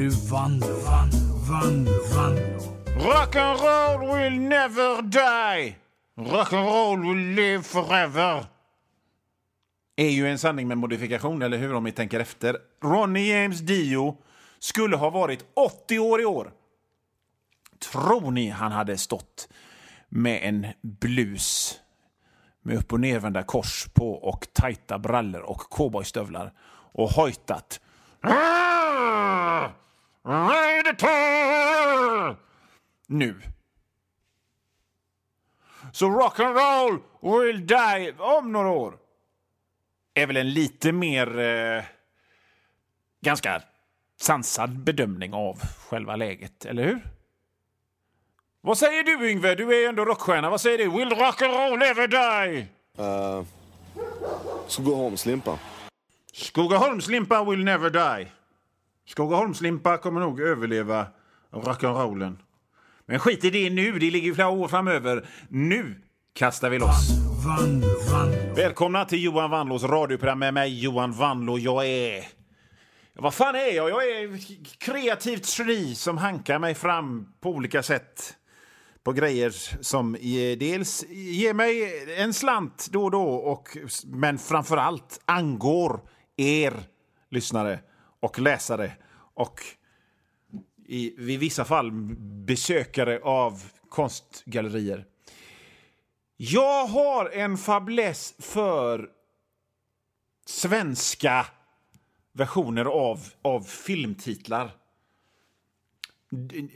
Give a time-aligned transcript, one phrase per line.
[0.00, 2.60] nu Vanlo, Vanlo, Vanlo, Vanlo.
[2.96, 5.76] Rock'n'roll will never die.
[6.16, 8.44] Rock'n'roll will live forever.
[9.96, 11.74] Är ju en sanning med modifikation, eller hur?
[11.74, 12.56] Om ni tänker efter.
[12.82, 14.16] Ronny James Dio
[14.58, 16.52] skulle ha varit 80 år i år.
[17.92, 19.48] Tror ni han hade stått
[20.08, 21.80] med en blus
[22.62, 26.52] med upp och nervända kors på och tajta brallor och cowboystövlar
[26.92, 27.80] och hojtat
[33.06, 33.40] nu.
[35.92, 38.98] Så rock'n'roll will die om några år
[40.14, 41.84] är väl en lite mer eh,
[43.20, 43.62] ganska
[44.20, 47.00] sansad bedömning av själva läget, eller hur?
[48.60, 49.54] Vad säger du Yngve?
[49.54, 50.50] Du är ju ändå rockstjärna.
[50.50, 50.84] Vad säger du?
[50.84, 52.66] Will rock'n'roll ever die?
[52.98, 53.44] Uh,
[54.66, 55.58] Skogaholmslimpa.
[56.32, 58.30] Skogaholmslimpa will never die.
[59.10, 61.06] Skogaholmslimpa kommer nog överleva
[61.50, 62.36] rock'n'rollen.
[63.06, 65.28] Men skit i det nu, det ligger ju flera år framöver.
[65.48, 66.02] Nu
[66.34, 67.10] kastar vi loss.
[67.46, 67.80] Van,
[68.10, 71.58] van, Välkomna till Johan Wanlås radioprogram med mig Johan Wanlå.
[71.58, 72.24] Jag är...
[73.14, 73.90] Vad fan är jag?
[73.90, 74.38] Jag är
[74.78, 78.34] kreativt geni som hankar mig fram på olika sätt
[79.04, 79.50] på grejer
[79.82, 80.12] som
[80.58, 86.00] dels ger mig en slant då och då och, men framför allt angår
[86.36, 86.72] er
[87.30, 87.78] lyssnare
[88.20, 88.92] och läsare
[89.34, 89.60] och
[90.86, 91.90] i, i vissa fall
[92.46, 95.06] besökare av konstgallerier.
[96.36, 99.08] Jag har en fäbless för
[100.46, 101.46] svenska
[102.32, 104.70] versioner av, av filmtitlar.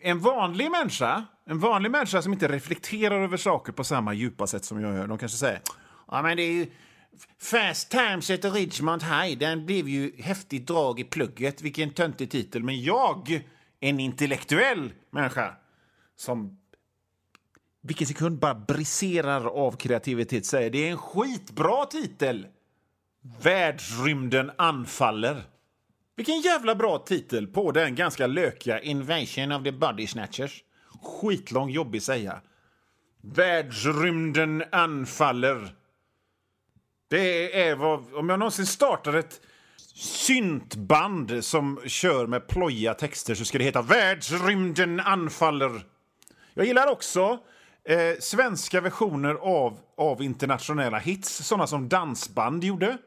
[0.00, 4.64] En vanlig människa, en vanlig människa som inte reflekterar över saker på samma djupa sätt
[4.64, 5.60] som jag gör, de kanske säger
[6.08, 6.66] ja, men det är ju
[7.38, 12.62] Fast Times at Ridgemont High, den blev ju häftigt drag i plugget, vilken töntig titel.
[12.62, 13.40] Men jag,
[13.80, 15.54] en intellektuell människa
[16.16, 16.58] som
[17.82, 22.46] vilken sekund bara briserar av kreativitet säger det är en skitbra titel.
[23.42, 25.42] Världsrymden anfaller.
[26.16, 30.64] Vilken jävla bra titel på den ganska lökiga Invasion of the Body Snatchers.
[31.02, 32.40] Skitlång, jobbig säga.
[33.20, 35.74] Världsrymden anfaller.
[37.08, 39.40] Det är vad, om jag någonsin startar ett
[39.94, 45.80] syntband som kör med plojiga texter så ska det heta Världsrymden anfaller.
[46.54, 47.38] Jag gillar också
[47.84, 52.98] eh, svenska versioner av, av internationella hits, såna som dansband gjorde.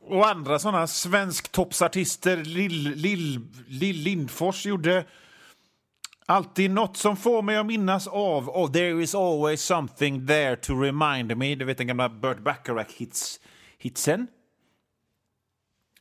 [0.00, 5.04] Och andra såna svensktoppsartister, Lill, Lill, Lill Lindfors gjorde.
[6.32, 10.82] Alltid något som får mig att minnas av oh, There is always something there to
[10.82, 11.54] remind me.
[11.54, 14.26] Du vet den gamla Burt Bacharach-hitsen.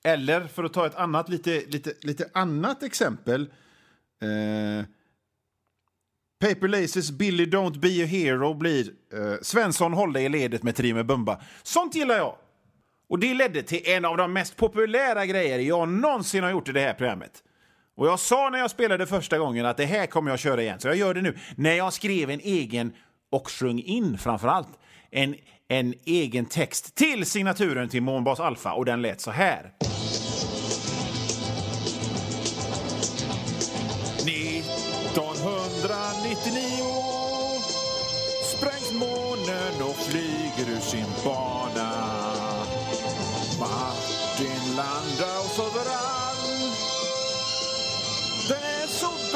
[0.04, 3.42] Eller, för att ta ett annat, lite, lite, lite annat exempel.
[4.22, 4.86] Eh,
[6.40, 10.76] Paper Laces Billy Don't Be A Hero blir eh, Svensson håll dig i ledet med
[10.76, 11.42] Trime Bumba.
[11.64, 12.36] Sånt gillar jag.
[13.08, 16.72] Och det ledde till en av de mest populära grejer jag någonsin har gjort i
[16.72, 17.44] det här programmet.
[17.98, 20.80] Och jag sa när jag spelade första gången att det här kommer jag köra igen,
[20.80, 21.38] så jag gör det nu.
[21.56, 22.94] När jag skrev en egen,
[23.32, 24.80] och sjöng in framför allt,
[25.12, 25.36] en,
[25.68, 28.74] en egen text till signaturen till Månbas Alfa.
[28.74, 29.72] och den lät så här.
[35.16, 36.62] 1999
[38.56, 41.51] sprängs månen och flyger ur sin bana.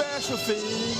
[0.01, 0.97] Är så fin.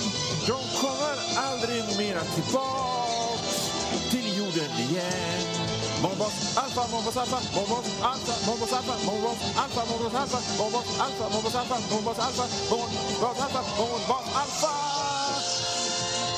[0.48, 3.72] De kommer aldrig mera tillbaks
[4.12, 5.66] till jorden igen.
[6.02, 11.56] Månbas alfa, månbas alfa, månbas alfa, månbas alfa, månbas alfa, månbas alfa, månbas alfa, månbas
[11.56, 14.74] alfa, månbas alfa, månbas alfa, månbas alfa.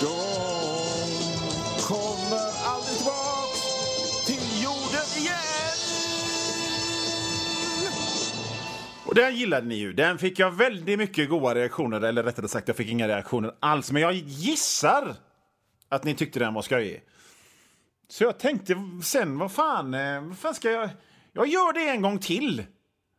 [0.01, 0.16] De
[1.88, 3.62] kommer aldrig tillbaks
[4.25, 5.76] till jorden igen.
[9.18, 9.94] Den gillade ni ju.
[9.94, 13.92] Den fick jag väldigt mycket goda reaktioner, eller rättare sagt, jag fick inga reaktioner alls.
[13.92, 15.16] Men jag gissar
[15.90, 17.04] att ni tyckte den var skojig.
[18.10, 20.90] Så jag tänkte sen, vad fan, eh, vad fan ska jag...
[21.34, 22.66] Jag gör det en gång till.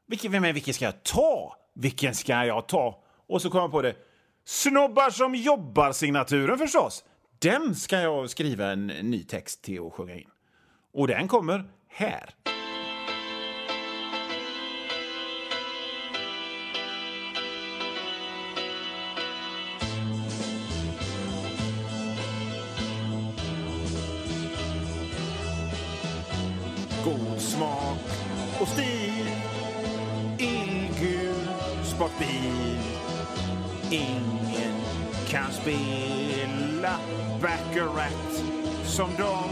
[0.07, 1.57] Vilken, men vilken ska jag ta?
[1.75, 3.03] Vilken ska jag ta?
[3.29, 3.95] Och så kom jag på det.
[4.45, 7.05] Snobbar som jobbar-signaturen förstås.
[7.39, 10.29] Den ska jag skriva en ny text till och sjunga in.
[10.93, 12.35] Och den kommer här.
[28.61, 29.31] Och stil
[30.39, 31.49] Illgul
[31.85, 32.79] sportbil.
[33.91, 34.75] Ingen
[35.29, 36.99] kan spela
[37.43, 38.43] Baccarat
[38.85, 39.49] som de.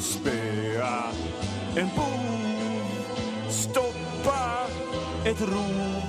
[0.00, 1.02] Spöa
[1.76, 2.84] en bov,
[3.50, 4.66] stoppa
[5.24, 6.02] ett rov.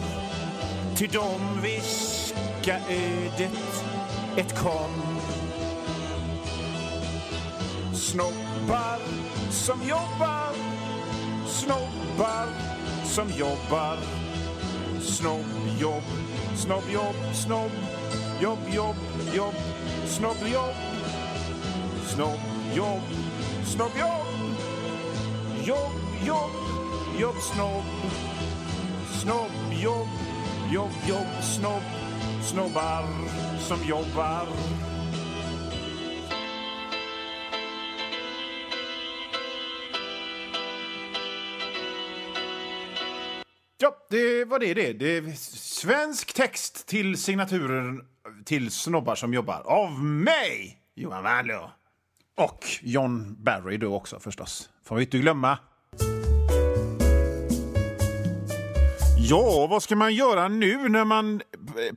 [0.95, 3.83] Till dem viska ödet
[4.38, 5.18] ett kom.
[7.94, 9.00] Snoppar
[9.51, 10.45] som jobbar,
[11.66, 12.48] snobbar
[13.04, 13.98] som jobbar.
[15.02, 16.04] Snobbjobb,
[16.56, 17.72] snobbjobb, snobb,
[18.42, 18.96] jobb, jobb,
[19.34, 19.56] jobb,
[20.08, 20.76] snobbjobb.
[22.08, 23.02] Snobbjobb,
[23.66, 24.28] snobbjobb,
[25.66, 25.94] jobb,
[26.26, 26.52] jobb,
[27.20, 27.86] jobb, snobb.
[29.20, 30.08] Snobbjobb,
[30.72, 31.84] jobb, jobb, snobb,
[32.42, 33.04] snobbar
[33.68, 34.48] som jobbar.
[44.10, 44.94] Det var det det.
[44.94, 48.02] det är svensk text till signaturen
[48.46, 49.62] till snobbar som jobbar.
[49.66, 51.69] Av mig, Johan Wernlöw.
[52.38, 54.69] Och John Barry då också förstås.
[54.84, 55.57] Får vi inte glömma.
[59.18, 61.42] Ja, vad ska man göra nu när man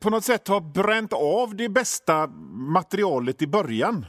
[0.00, 4.06] på något sätt har bränt av det bästa materialet i början?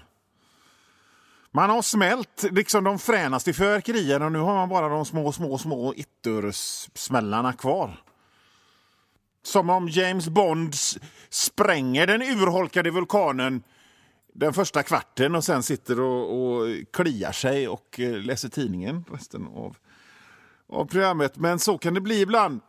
[1.51, 5.57] Man har smält liksom de fränaste fyrverkerierna och nu har man bara de små, små,
[5.57, 5.93] små
[6.93, 8.03] smällarna kvar.
[9.43, 10.75] Som om James Bond
[11.29, 13.63] spränger den urholkade vulkanen
[14.33, 19.47] den första kvarten och sen sitter och, och kliar sig och eh, läser tidningen resten
[19.47, 19.77] av,
[20.69, 21.37] av programmet.
[21.37, 22.61] Men så kan det bli ibland.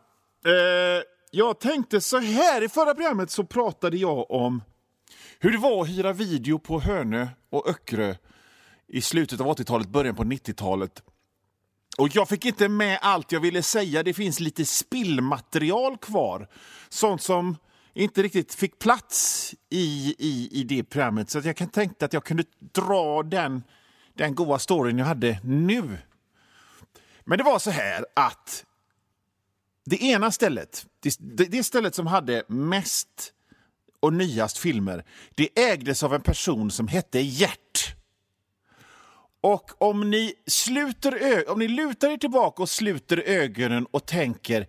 [0.45, 4.63] Eh, jag tänkte så här, i förra programmet så pratade jag om
[5.39, 8.15] hur det var att hyra video på Hönö och Öckerö
[8.93, 11.03] i slutet av 80-talet, början på 90-talet.
[11.97, 14.03] Och jag fick inte med allt jag ville säga.
[14.03, 16.47] Det finns lite spillmaterial kvar.
[16.89, 17.57] Sånt som
[17.93, 21.29] inte riktigt fick plats i, i, i det programmet.
[21.29, 23.63] Så jag kan att jag kunde dra den,
[24.13, 25.97] den goda storyn jag hade nu.
[27.25, 28.65] Men det var så här att
[29.85, 33.33] det ena stället, det, det stället som hade mest
[33.99, 35.05] och nyast filmer,
[35.35, 37.95] det ägdes av en person som hette Gert.
[39.41, 44.67] Och om ni, sluter om ni lutar er tillbaka och sluter ögonen och tänker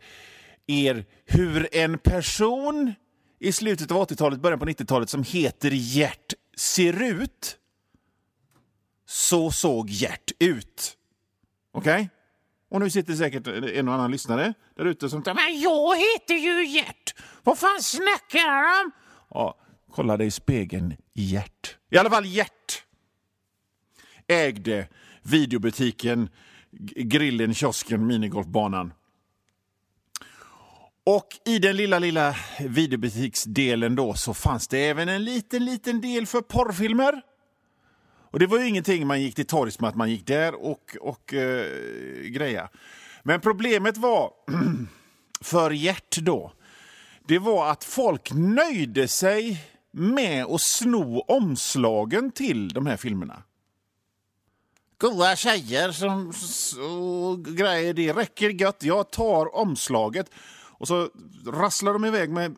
[0.66, 2.94] er hur en person
[3.38, 7.58] i slutet av 80-talet, början på 90-talet som heter Gert ser ut.
[9.06, 10.96] Så såg Gert ut.
[11.72, 11.94] Okej?
[11.94, 12.08] Okay?
[12.70, 16.34] Och nu sitter säkert en och annan lyssnare där ute som tänker Men jag heter
[16.34, 17.14] ju Gert!
[17.42, 18.92] Vad fan snackar han om?
[19.30, 19.58] Ja,
[19.90, 21.76] kolla dig i spegeln, Gert.
[21.90, 22.84] I alla fall Gert
[24.32, 24.88] ägde
[25.22, 26.28] videobutiken,
[26.96, 28.92] grillen, kiosken, minigolfbanan.
[31.04, 36.26] Och i den lilla, lilla videobutiksdelen då så fanns det även en liten, liten del
[36.26, 37.22] för porrfilmer.
[38.30, 40.96] Och det var ju ingenting man gick till torgs med att man gick där och,
[41.00, 41.64] och uh,
[42.24, 42.68] greja.
[43.22, 44.30] Men problemet var,
[45.40, 46.52] för Gert då,
[47.28, 53.42] det var att folk nöjde sig med att sno omslagen till de här filmerna
[55.02, 56.32] goa tjejer som,
[56.80, 57.94] och grejer.
[57.94, 58.82] Det räcker gött.
[58.82, 60.30] Jag tar omslaget.
[60.78, 61.08] Och så
[61.46, 62.56] rasslar de iväg med...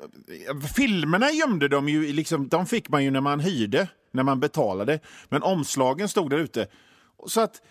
[0.76, 5.00] Filmerna gömde de ju, liksom, de fick man ju när man hyrde, när man betalade.
[5.28, 6.66] Men omslagen stod där ute.
[7.26, 7.62] Så att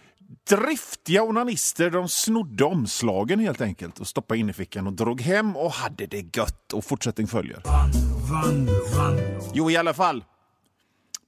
[0.49, 5.57] driftiga onanister de snodde omslagen helt enkelt och stoppade in i fickan och drog hem
[5.57, 6.73] och hade det gött.
[6.73, 7.61] Och fortsättning följer.
[7.65, 7.91] Van,
[8.31, 8.65] van,
[8.95, 9.19] van.
[9.53, 10.23] Jo, i alla fall.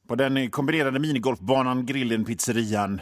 [0.07, 3.01] På den kombinerade minigolfbanan, grillen, pizzerian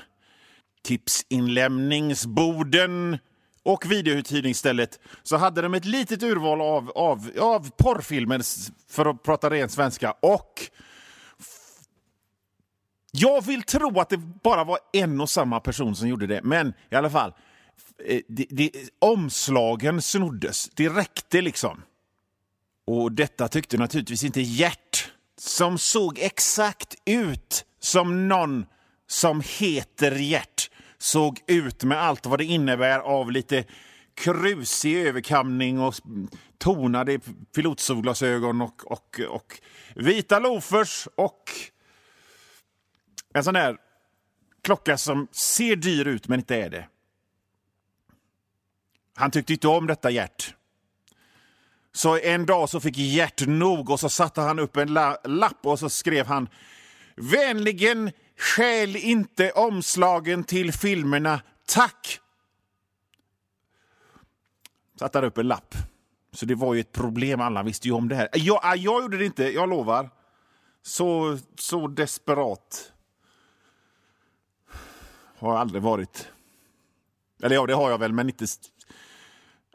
[0.84, 3.18] tipsinlämningsborden
[3.64, 8.42] och videouthyrningsstället så hade de ett litet urval av, av, av porrfilmer,
[8.92, 10.12] för att prata ren svenska.
[10.12, 10.62] Och
[13.12, 16.74] jag vill tro att det bara var en och samma person som gjorde det, men
[16.92, 17.34] i alla fall.
[18.06, 20.70] Eh, det, det, omslagen snoddes.
[20.70, 21.82] Det räckte liksom.
[22.88, 28.66] Och detta tyckte naturligtvis inte Gert, som såg exakt ut som någon
[29.08, 30.70] som heter Gert
[31.04, 33.66] såg ut med allt vad det innebär av lite
[34.16, 35.96] krusig överkamning och
[36.58, 37.20] tonade
[37.56, 39.62] pilotsolglasögon och, och, och
[39.96, 41.52] vita loafers och
[43.34, 43.78] en sån där
[44.62, 46.88] klocka som ser dyr ut men inte är det.
[49.16, 50.56] Han tyckte inte om detta Gert.
[51.92, 55.66] Så en dag så fick Gert nog och så satte han upp en la lapp
[55.66, 56.50] och så skrev han
[57.16, 62.20] Vänligen Stjäl inte omslagen till filmerna, tack!
[65.00, 65.76] Satte han upp en lapp
[66.32, 68.30] Så det var ju ett problem, alla visste ju om det här.
[68.34, 70.10] Jag, äh, jag gjorde det inte, jag lovar.
[70.82, 72.94] Så, så desperat
[75.38, 76.28] har jag aldrig varit.
[77.44, 78.46] Eller ja, det har jag väl, men inte...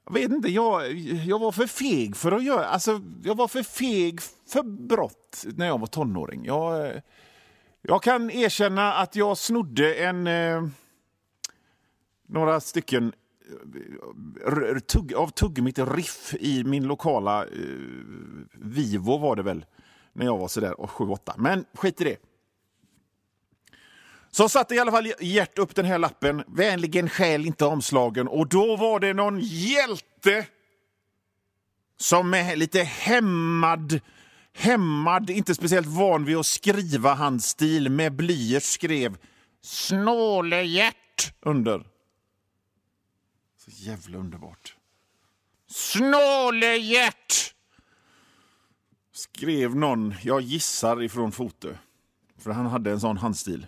[0.05, 2.67] Jag vet inte, jag, jag var för feg för att göra...
[2.67, 6.45] Alltså, jag var för feg för brott när jag var tonåring.
[6.45, 6.93] Jag,
[7.89, 10.27] jag kan erkänna att jag snodde en...
[10.27, 10.65] Eh,
[12.27, 13.13] några stycken
[14.47, 17.51] eh, tugg, av tuggummit Riff i min lokala eh,
[18.53, 19.65] Vivo var det väl
[20.13, 21.35] när jag var sådär 7-8.
[21.37, 22.17] Men skit i det.
[24.31, 26.45] Så satte i alla fall Gert upp den här lappen.
[26.47, 28.29] Vänligen skäl inte omslagen.
[28.29, 30.47] Och då var det någon hjälte
[31.97, 34.01] som med lite hämmad,
[34.59, 39.17] hämmad, inte speciellt van vid att skriva handstil med blyerts skrev
[39.61, 41.87] Snålehjärt under.
[43.57, 44.77] Så jävla underbart.
[45.71, 47.55] Snålehjärt!
[49.13, 51.77] Skrev någon, jag gissar ifrån Fotö.
[52.39, 53.67] För han hade en sån handstil.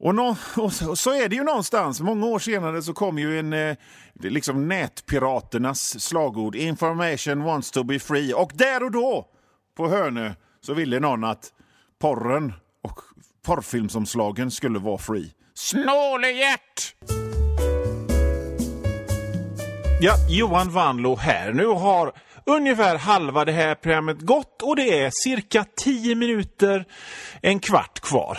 [0.00, 2.00] Och, nå, och, så, och, så, är det ju någonstans.
[2.00, 3.76] Många år senare så kom ju en eh,
[4.20, 6.56] liksom nätpiraternas slagord.
[6.56, 8.32] Information wants to be free.
[8.32, 9.26] Och där och då,
[9.76, 11.52] på Hönö, så ville någon att
[12.00, 12.52] porren
[12.82, 13.00] och
[13.46, 15.32] porrfilmsomslagen skulle vara free.
[15.54, 16.94] Snålehjärt!
[20.00, 21.52] Ja, Johan Vanlo här.
[21.52, 22.12] Nu har
[22.46, 26.84] ungefär halva det här programmet gått och det är cirka tio minuter,
[27.42, 28.38] en kvart kvar